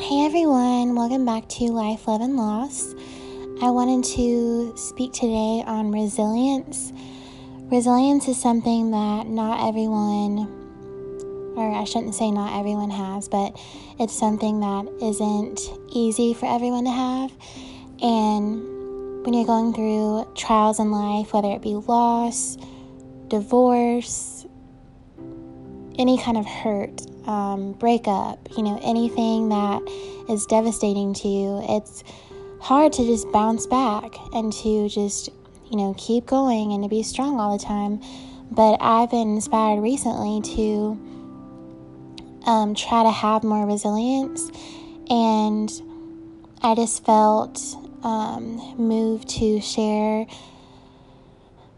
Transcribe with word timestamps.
Hey 0.00 0.24
everyone, 0.24 0.94
welcome 0.94 1.26
back 1.26 1.46
to 1.50 1.64
Life, 1.66 2.08
Love, 2.08 2.22
and 2.22 2.34
Loss. 2.34 2.94
I 3.60 3.68
wanted 3.68 4.02
to 4.16 4.74
speak 4.74 5.12
today 5.12 5.62
on 5.66 5.92
resilience. 5.92 6.90
Resilience 7.70 8.26
is 8.26 8.40
something 8.40 8.92
that 8.92 9.26
not 9.26 9.68
everyone, 9.68 10.48
or 11.54 11.70
I 11.70 11.84
shouldn't 11.84 12.14
say 12.14 12.30
not 12.30 12.58
everyone 12.58 12.88
has, 12.88 13.28
but 13.28 13.54
it's 13.98 14.18
something 14.18 14.60
that 14.60 14.88
isn't 15.02 15.60
easy 15.90 16.32
for 16.32 16.46
everyone 16.46 16.84
to 16.86 16.90
have. 16.90 17.30
And 18.02 19.22
when 19.22 19.34
you're 19.34 19.44
going 19.44 19.74
through 19.74 20.32
trials 20.34 20.80
in 20.80 20.90
life, 20.90 21.34
whether 21.34 21.50
it 21.50 21.60
be 21.60 21.74
loss, 21.74 22.56
divorce, 23.28 24.46
any 25.98 26.16
kind 26.16 26.38
of 26.38 26.46
hurt, 26.46 27.02
um, 27.26 27.72
breakup, 27.72 28.38
you 28.56 28.62
know, 28.62 28.80
anything 28.82 29.48
that 29.50 29.82
is 30.28 30.46
devastating 30.46 31.14
to 31.14 31.28
you, 31.28 31.64
it's 31.68 32.04
hard 32.60 32.92
to 32.94 33.04
just 33.04 33.30
bounce 33.32 33.66
back 33.66 34.14
and 34.32 34.52
to 34.52 34.88
just, 34.88 35.28
you 35.70 35.76
know, 35.76 35.94
keep 35.96 36.26
going 36.26 36.72
and 36.72 36.82
to 36.82 36.88
be 36.88 37.02
strong 37.02 37.40
all 37.40 37.56
the 37.56 37.64
time. 37.64 38.00
But 38.50 38.78
I've 38.80 39.10
been 39.10 39.34
inspired 39.34 39.80
recently 39.80 40.40
to 40.56 40.98
um, 42.46 42.74
try 42.74 43.02
to 43.02 43.10
have 43.10 43.44
more 43.44 43.66
resilience, 43.66 44.50
and 45.08 45.70
I 46.62 46.74
just 46.74 47.04
felt 47.04 47.60
um, 48.02 48.56
moved 48.76 49.28
to 49.30 49.60
share 49.60 50.26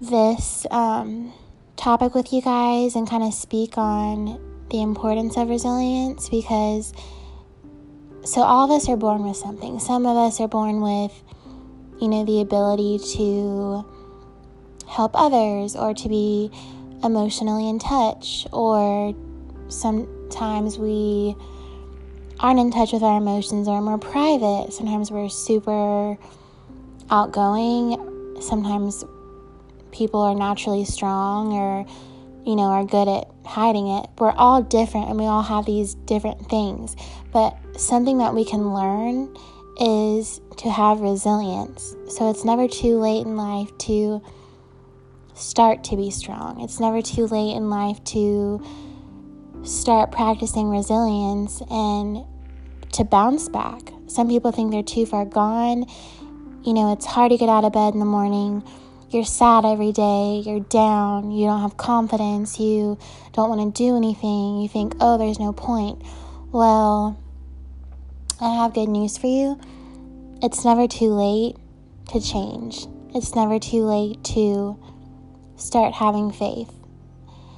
this 0.00 0.66
um, 0.70 1.32
topic 1.76 2.14
with 2.14 2.32
you 2.32 2.42
guys 2.42 2.94
and 2.96 3.08
kind 3.08 3.22
of 3.22 3.32
speak 3.32 3.78
on 3.78 4.38
the 4.70 4.82
importance 4.82 5.36
of 5.36 5.48
resilience 5.48 6.28
because 6.28 6.92
so 8.24 8.42
all 8.42 8.64
of 8.64 8.70
us 8.70 8.88
are 8.88 8.96
born 8.96 9.24
with 9.24 9.36
something. 9.36 9.78
Some 9.78 10.04
of 10.04 10.16
us 10.16 10.40
are 10.40 10.48
born 10.48 10.80
with, 10.82 11.22
you 12.00 12.08
know, 12.08 12.24
the 12.24 12.40
ability 12.40 12.98
to 13.16 13.84
help 14.86 15.12
others 15.14 15.74
or 15.74 15.94
to 15.94 16.08
be 16.08 16.50
emotionally 17.02 17.68
in 17.68 17.78
touch, 17.78 18.46
or 18.52 19.14
sometimes 19.68 20.78
we 20.78 21.34
aren't 22.40 22.60
in 22.60 22.70
touch 22.70 22.92
with 22.92 23.02
our 23.02 23.18
emotions 23.18 23.68
or 23.68 23.80
more 23.80 23.98
private. 23.98 24.72
Sometimes 24.72 25.10
we're 25.10 25.28
super 25.28 26.18
outgoing. 27.10 28.36
Sometimes 28.40 29.04
people 29.90 30.20
are 30.20 30.34
naturally 30.34 30.84
strong 30.84 31.52
or, 31.54 31.86
you 32.48 32.56
know, 32.56 32.62
are 32.62 32.82
good 32.82 33.06
at 33.08 33.30
hiding 33.44 33.88
it. 33.88 34.08
We're 34.16 34.32
all 34.32 34.62
different 34.62 35.10
and 35.10 35.18
we 35.18 35.26
all 35.26 35.42
have 35.42 35.66
these 35.66 35.94
different 35.94 36.48
things. 36.48 36.96
But 37.30 37.54
something 37.78 38.16
that 38.18 38.34
we 38.34 38.42
can 38.42 38.72
learn 38.72 39.36
is 39.78 40.40
to 40.56 40.70
have 40.70 41.00
resilience. 41.00 41.94
So 42.08 42.30
it's 42.30 42.46
never 42.46 42.66
too 42.66 42.98
late 42.98 43.26
in 43.26 43.36
life 43.36 43.76
to 43.80 44.22
start 45.34 45.84
to 45.84 45.96
be 45.96 46.10
strong. 46.10 46.62
It's 46.62 46.80
never 46.80 47.02
too 47.02 47.26
late 47.26 47.54
in 47.54 47.68
life 47.68 48.02
to 48.04 48.64
start 49.62 50.10
practicing 50.10 50.70
resilience 50.70 51.60
and 51.70 52.24
to 52.92 53.04
bounce 53.04 53.50
back. 53.50 53.92
Some 54.06 54.26
people 54.26 54.52
think 54.52 54.70
they're 54.70 54.82
too 54.82 55.04
far 55.04 55.26
gone. 55.26 55.84
You 56.64 56.72
know, 56.72 56.94
it's 56.94 57.04
hard 57.04 57.30
to 57.30 57.36
get 57.36 57.50
out 57.50 57.64
of 57.64 57.74
bed 57.74 57.92
in 57.92 58.00
the 58.00 58.06
morning 58.06 58.62
you're 59.10 59.24
sad 59.24 59.64
every 59.64 59.92
day, 59.92 60.42
you're 60.44 60.60
down, 60.60 61.30
you 61.30 61.46
don't 61.46 61.62
have 61.62 61.76
confidence, 61.76 62.60
you 62.60 62.98
don't 63.32 63.48
want 63.48 63.74
to 63.74 63.82
do 63.82 63.96
anything, 63.96 64.60
you 64.60 64.68
think, 64.68 64.94
oh, 65.00 65.16
there's 65.16 65.38
no 65.38 65.52
point. 65.52 66.02
Well, 66.52 67.18
I 68.40 68.54
have 68.56 68.74
good 68.74 68.88
news 68.88 69.16
for 69.16 69.26
you. 69.26 69.58
It's 70.42 70.64
never 70.64 70.86
too 70.86 71.10
late 71.10 71.56
to 72.10 72.20
change, 72.20 72.86
it's 73.14 73.34
never 73.34 73.58
too 73.58 73.84
late 73.84 74.22
to 74.34 74.78
start 75.56 75.94
having 75.94 76.30
faith. 76.30 76.70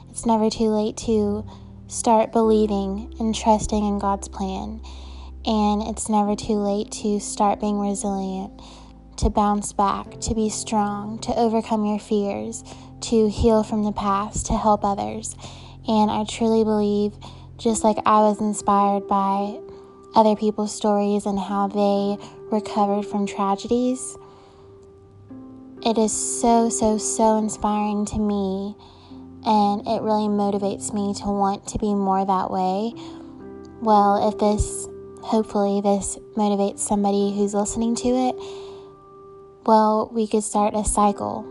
It's 0.09 0.27
never 0.27 0.51
too 0.51 0.69
late 0.71 0.97
to 0.99 1.45
start 1.89 2.33
believing 2.33 3.15
and 3.19 3.35
trusting 3.35 3.85
in 3.85 3.99
God's 3.99 4.29
plan. 4.29 4.81
And 5.45 5.83
it's 5.83 6.09
never 6.09 6.37
too 6.37 6.57
late 6.57 6.91
to 7.03 7.19
start 7.21 7.61
being 7.61 7.79
resilient 7.79 8.61
to 9.21 9.29
bounce 9.31 9.73
back, 9.73 10.19
to 10.21 10.35
be 10.35 10.49
strong, 10.49 11.19
to 11.21 11.35
overcome 11.39 11.85
your 11.85 11.99
fears, 11.99 12.65
to 13.03 13.29
heal 13.29 13.63
from 13.63 13.85
the 13.85 13.93
past, 13.93 14.47
to 14.47 14.57
help 14.57 14.83
others. 14.83 15.35
And 15.87 16.11
I 16.11 16.25
truly 16.25 16.65
believe, 16.65 17.13
just 17.59 17.85
like 17.85 17.99
I 18.07 18.21
was 18.21 18.41
inspired 18.41 19.07
by 19.09 19.61
other 20.15 20.37
people's 20.37 20.75
stories 20.75 21.27
and 21.27 21.39
how 21.39 21.69
they 21.69 22.17
recovered 22.51 23.05
from 23.05 23.27
tragedies, 23.27 24.17
it 25.85 25.99
is 25.99 26.13
so, 26.41 26.71
so, 26.71 26.97
so 26.97 27.37
inspiring 27.37 28.07
to 28.07 28.19
me. 28.19 28.75
And 29.45 29.87
it 29.87 30.03
really 30.03 30.29
motivates 30.29 30.93
me 30.93 31.15
to 31.15 31.27
want 31.27 31.67
to 31.69 31.79
be 31.79 31.95
more 31.95 32.25
that 32.25 32.51
way. 32.51 32.93
Well, 33.81 34.29
if 34.29 34.39
this, 34.39 34.89
hopefully, 35.23 35.81
this 35.81 36.19
motivates 36.37 36.81
somebody 36.81 37.35
who's 37.35 37.55
listening 37.55 37.95
to 37.97 38.09
it 38.09 38.70
well, 39.67 40.11
we 40.13 40.27
could 40.27 40.43
start 40.43 40.75
a 40.75 40.85
cycle 40.85 41.43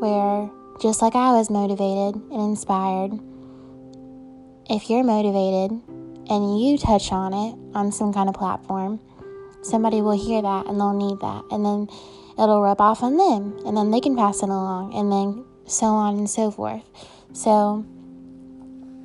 where, 0.00 0.50
just 0.80 1.00
like 1.00 1.14
I 1.14 1.32
was 1.32 1.50
motivated 1.50 2.20
and 2.30 2.40
inspired, 2.40 3.12
if 4.68 4.90
you're 4.90 5.04
motivated 5.04 5.70
and 6.28 6.60
you 6.60 6.78
touch 6.78 7.10
on 7.10 7.32
it 7.32 7.76
on 7.76 7.92
some 7.92 8.12
kind 8.12 8.28
of 8.28 8.34
platform, 8.34 9.00
somebody 9.62 10.00
will 10.02 10.18
hear 10.18 10.42
that 10.42 10.66
and 10.66 10.78
they'll 10.78 10.92
need 10.92 11.20
that. 11.20 11.44
And 11.50 11.64
then 11.64 11.88
it'll 12.38 12.62
rub 12.62 12.80
off 12.80 13.02
on 13.02 13.16
them 13.16 13.58
and 13.66 13.76
then 13.76 13.90
they 13.90 14.00
can 14.00 14.16
pass 14.16 14.42
it 14.42 14.48
along 14.48 14.94
and 14.94 15.10
then 15.10 15.44
so 15.66 15.86
on 15.86 16.18
and 16.18 16.28
so 16.28 16.50
forth. 16.50 16.82
So 17.32 17.84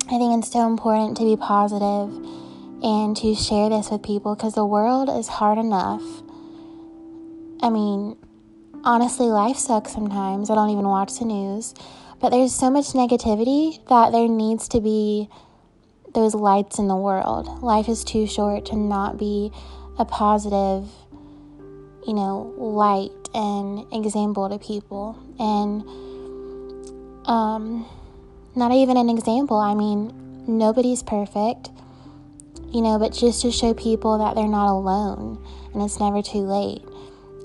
I 0.06 0.18
think 0.18 0.38
it's 0.38 0.52
so 0.52 0.66
important 0.66 1.16
to 1.18 1.24
be 1.24 1.36
positive 1.36 2.12
and 2.82 3.16
to 3.16 3.34
share 3.34 3.68
this 3.68 3.90
with 3.90 4.02
people 4.02 4.34
because 4.34 4.54
the 4.54 4.66
world 4.66 5.08
is 5.08 5.28
hard 5.28 5.58
enough 5.58 6.02
I 7.60 7.70
mean, 7.70 8.16
honestly, 8.84 9.26
life 9.26 9.56
sucks 9.56 9.92
sometimes. 9.92 10.50
I 10.50 10.54
don't 10.54 10.70
even 10.70 10.88
watch 10.88 11.18
the 11.18 11.24
news. 11.24 11.74
But 12.20 12.30
there's 12.30 12.54
so 12.54 12.70
much 12.70 12.88
negativity 12.88 13.84
that 13.88 14.12
there 14.12 14.28
needs 14.28 14.68
to 14.68 14.80
be 14.80 15.28
those 16.14 16.34
lights 16.34 16.78
in 16.78 16.88
the 16.88 16.96
world. 16.96 17.62
Life 17.62 17.88
is 17.88 18.02
too 18.02 18.26
short 18.26 18.66
to 18.66 18.76
not 18.76 19.18
be 19.18 19.52
a 19.98 20.04
positive, 20.04 20.88
you 22.06 22.14
know, 22.14 22.54
light 22.56 23.12
and 23.34 23.86
example 23.92 24.48
to 24.48 24.58
people. 24.58 25.16
And 25.38 25.82
um, 27.28 27.86
not 28.56 28.72
even 28.72 28.96
an 28.96 29.08
example. 29.08 29.58
I 29.58 29.74
mean, 29.74 30.12
nobody's 30.48 31.02
perfect, 31.02 31.70
you 32.72 32.80
know, 32.80 32.98
but 32.98 33.12
just 33.12 33.42
to 33.42 33.52
show 33.52 33.74
people 33.74 34.18
that 34.18 34.34
they're 34.34 34.48
not 34.48 34.72
alone 34.72 35.44
and 35.72 35.82
it's 35.82 36.00
never 36.00 36.22
too 36.22 36.40
late. 36.40 36.82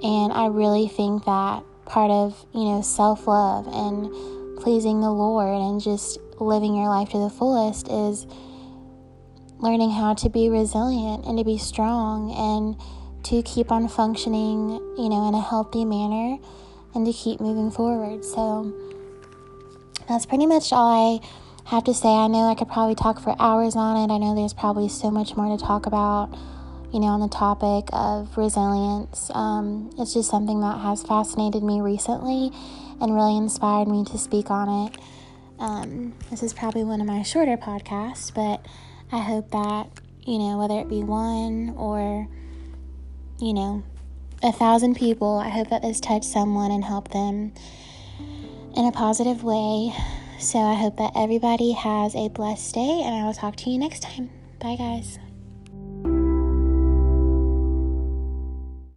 And 0.03 0.33
I 0.33 0.47
really 0.47 0.87
think 0.87 1.25
that 1.25 1.63
part 1.85 2.11
of, 2.11 2.45
you 2.53 2.65
know, 2.65 2.81
self 2.81 3.25
love 3.25 3.67
and 3.67 4.59
pleasing 4.61 5.01
the 5.01 5.11
Lord 5.11 5.61
and 5.61 5.81
just 5.81 6.19
living 6.39 6.75
your 6.75 6.89
life 6.89 7.09
to 7.09 7.19
the 7.19 7.29
fullest 7.29 7.87
is 7.87 8.27
learning 9.59 9.91
how 9.91 10.13
to 10.13 10.29
be 10.29 10.49
resilient 10.49 11.25
and 11.25 11.37
to 11.37 11.45
be 11.45 11.57
strong 11.57 12.31
and 12.31 12.75
to 13.25 13.41
keep 13.43 13.71
on 13.71 13.87
functioning, 13.87 14.71
you 14.97 15.07
know, 15.07 15.27
in 15.29 15.33
a 15.33 15.41
healthy 15.41 15.85
manner 15.85 16.37
and 16.93 17.05
to 17.05 17.13
keep 17.13 17.39
moving 17.39 17.71
forward. 17.71 18.25
So 18.25 18.73
that's 20.07 20.25
pretty 20.25 20.45
much 20.45 20.73
all 20.73 20.89
I 20.91 21.25
have 21.69 21.85
to 21.85 21.93
say. 21.93 22.09
I 22.09 22.27
know 22.27 22.49
I 22.49 22.55
could 22.55 22.67
probably 22.67 22.95
talk 22.95 23.21
for 23.21 23.35
hours 23.39 23.77
on 23.77 23.97
it. 23.97 24.13
I 24.13 24.17
know 24.17 24.35
there's 24.35 24.53
probably 24.53 24.89
so 24.89 25.09
much 25.09 25.37
more 25.37 25.57
to 25.57 25.63
talk 25.63 25.85
about 25.85 26.35
you 26.93 26.99
know, 26.99 27.07
on 27.07 27.19
the 27.19 27.27
topic 27.27 27.89
of 27.91 28.37
resilience. 28.37 29.31
Um, 29.33 29.89
it's 29.97 30.13
just 30.13 30.29
something 30.29 30.61
that 30.61 30.79
has 30.79 31.01
fascinated 31.01 31.63
me 31.63 31.81
recently 31.81 32.51
and 33.01 33.15
really 33.15 33.35
inspired 33.35 33.87
me 33.87 34.05
to 34.05 34.17
speak 34.19 34.51
on 34.51 34.87
it. 34.87 34.97
Um, 35.59 36.13
this 36.29 36.43
is 36.43 36.53
probably 36.53 36.83
one 36.83 37.01
of 37.01 37.07
my 37.07 37.23
shorter 37.23 37.57
podcasts, 37.57 38.33
but 38.33 38.63
I 39.11 39.19
hope 39.19 39.49
that, 39.51 39.89
you 40.21 40.37
know, 40.37 40.57
whether 40.59 40.79
it 40.79 40.87
be 40.87 41.03
one 41.03 41.73
or, 41.77 42.27
you 43.39 43.53
know, 43.53 43.83
a 44.43 44.51
thousand 44.51 44.95
people, 44.95 45.39
I 45.39 45.49
hope 45.49 45.69
that 45.69 45.81
this 45.81 45.99
touched 45.99 46.25
someone 46.25 46.69
and 46.69 46.83
helped 46.83 47.11
them 47.11 47.53
in 48.75 48.85
a 48.85 48.91
positive 48.91 49.43
way. 49.43 49.93
So 50.37 50.59
I 50.59 50.75
hope 50.75 50.97
that 50.97 51.13
everybody 51.15 51.71
has 51.71 52.15
a 52.15 52.27
blessed 52.27 52.75
day, 52.75 53.01
and 53.03 53.15
I 53.15 53.25
will 53.25 53.33
talk 53.33 53.55
to 53.57 53.69
you 53.69 53.79
next 53.79 54.03
time. 54.03 54.29
Bye, 54.59 54.75
guys. 54.75 55.17